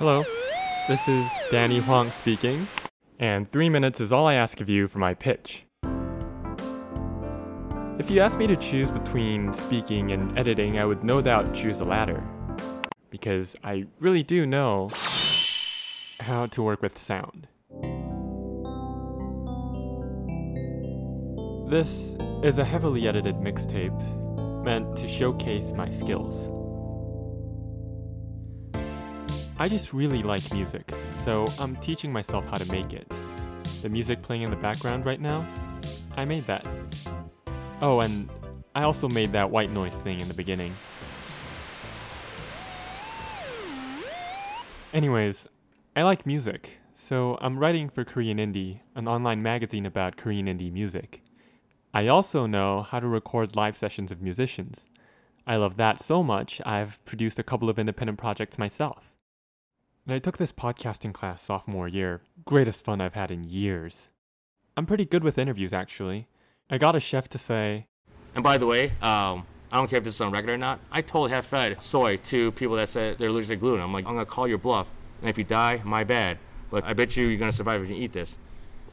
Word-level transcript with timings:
Hello, 0.00 0.24
this 0.88 1.08
is 1.08 1.30
Danny 1.50 1.78
Hwang 1.80 2.10
speaking, 2.10 2.66
and 3.18 3.46
three 3.46 3.68
minutes 3.68 4.00
is 4.00 4.12
all 4.12 4.26
I 4.26 4.32
ask 4.32 4.62
of 4.62 4.68
you 4.70 4.88
for 4.88 4.98
my 4.98 5.12
pitch. 5.12 5.66
If 7.98 8.10
you 8.10 8.20
asked 8.20 8.38
me 8.38 8.46
to 8.46 8.56
choose 8.56 8.90
between 8.90 9.52
speaking 9.52 10.12
and 10.12 10.38
editing, 10.38 10.78
I 10.78 10.86
would 10.86 11.04
no 11.04 11.20
doubt 11.20 11.54
choose 11.54 11.80
the 11.80 11.84
latter. 11.84 12.26
Because 13.10 13.54
I 13.62 13.88
really 13.98 14.22
do 14.22 14.46
know 14.46 14.90
how 16.20 16.46
to 16.46 16.62
work 16.62 16.80
with 16.80 16.98
sound. 16.98 17.46
This 21.70 22.16
is 22.42 22.56
a 22.56 22.64
heavily 22.64 23.06
edited 23.06 23.34
mixtape 23.34 24.64
meant 24.64 24.96
to 24.96 25.06
showcase 25.06 25.74
my 25.74 25.90
skills. 25.90 26.48
I 29.60 29.68
just 29.68 29.92
really 29.92 30.22
like 30.22 30.54
music, 30.54 30.90
so 31.12 31.46
I'm 31.58 31.76
teaching 31.76 32.10
myself 32.10 32.46
how 32.46 32.56
to 32.56 32.72
make 32.72 32.94
it. 32.94 33.06
The 33.82 33.90
music 33.90 34.22
playing 34.22 34.40
in 34.40 34.48
the 34.48 34.56
background 34.56 35.04
right 35.04 35.20
now, 35.20 35.46
I 36.16 36.24
made 36.24 36.46
that. 36.46 36.66
Oh, 37.82 38.00
and 38.00 38.30
I 38.74 38.84
also 38.84 39.06
made 39.06 39.32
that 39.32 39.50
white 39.50 39.70
noise 39.70 39.94
thing 39.96 40.18
in 40.18 40.28
the 40.28 40.34
beginning. 40.34 40.74
Anyways, 44.94 45.46
I 45.94 46.04
like 46.04 46.24
music, 46.24 46.78
so 46.94 47.36
I'm 47.42 47.58
writing 47.58 47.90
for 47.90 48.02
Korean 48.02 48.38
Indie, 48.38 48.80
an 48.94 49.06
online 49.06 49.42
magazine 49.42 49.84
about 49.84 50.16
Korean 50.16 50.46
indie 50.46 50.72
music. 50.72 51.20
I 51.92 52.06
also 52.06 52.46
know 52.46 52.80
how 52.80 52.98
to 52.98 53.06
record 53.06 53.56
live 53.56 53.76
sessions 53.76 54.10
of 54.10 54.22
musicians. 54.22 54.88
I 55.46 55.56
love 55.56 55.76
that 55.76 56.00
so 56.00 56.22
much, 56.22 56.62
I've 56.64 57.04
produced 57.04 57.38
a 57.38 57.42
couple 57.42 57.68
of 57.68 57.78
independent 57.78 58.16
projects 58.16 58.56
myself. 58.56 59.10
And 60.10 60.16
I 60.16 60.18
took 60.18 60.38
this 60.38 60.52
podcasting 60.52 61.14
class 61.14 61.40
sophomore 61.40 61.86
year, 61.86 62.20
greatest 62.44 62.84
fun 62.84 63.00
I've 63.00 63.14
had 63.14 63.30
in 63.30 63.44
years. 63.44 64.08
I'm 64.76 64.84
pretty 64.84 65.04
good 65.04 65.22
with 65.22 65.38
interviews, 65.38 65.72
actually. 65.72 66.26
I 66.68 66.78
got 66.78 66.96
a 66.96 66.98
chef 66.98 67.28
to 67.28 67.38
say, 67.38 67.86
And 68.34 68.42
by 68.42 68.58
the 68.58 68.66
way, 68.66 68.86
um, 69.02 69.46
I 69.70 69.78
don't 69.78 69.88
care 69.88 69.98
if 69.98 70.04
this 70.04 70.16
is 70.16 70.20
on 70.20 70.32
record 70.32 70.50
or 70.50 70.58
not. 70.58 70.80
I 70.90 71.00
totally 71.00 71.30
have 71.30 71.46
fed 71.46 71.80
soy 71.80 72.16
to 72.16 72.50
people 72.50 72.74
that 72.74 72.88
said 72.88 73.18
they're 73.18 73.28
allergic 73.28 73.50
to 73.50 73.56
gluten. 73.56 73.80
I'm 73.80 73.92
like, 73.92 74.04
I'm 74.04 74.14
gonna 74.14 74.26
call 74.26 74.48
your 74.48 74.58
bluff, 74.58 74.90
and 75.20 75.30
if 75.30 75.38
you 75.38 75.44
die, 75.44 75.80
my 75.84 76.02
bad. 76.02 76.38
But 76.70 76.82
I 76.82 76.92
bet 76.92 77.16
you 77.16 77.28
you're 77.28 77.38
gonna 77.38 77.52
survive 77.52 77.80
if 77.80 77.88
you 77.88 77.94
eat 77.94 78.12
this. 78.12 78.36